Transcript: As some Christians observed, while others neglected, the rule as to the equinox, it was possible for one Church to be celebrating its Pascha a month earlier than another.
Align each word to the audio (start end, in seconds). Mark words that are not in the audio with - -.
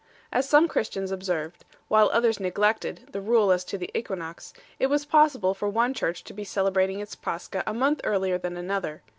As 0.31 0.49
some 0.49 0.67
Christians 0.67 1.11
observed, 1.11 1.63
while 1.87 2.09
others 2.11 2.39
neglected, 2.39 3.09
the 3.11 3.21
rule 3.21 3.51
as 3.51 3.63
to 3.65 3.77
the 3.77 3.91
equinox, 3.95 4.51
it 4.79 4.87
was 4.87 5.05
possible 5.05 5.53
for 5.53 5.69
one 5.69 5.93
Church 5.93 6.23
to 6.23 6.33
be 6.33 6.43
celebrating 6.43 6.99
its 7.01 7.13
Pascha 7.13 7.61
a 7.67 7.73
month 7.75 8.01
earlier 8.03 8.39
than 8.39 8.57
another. 8.57 9.03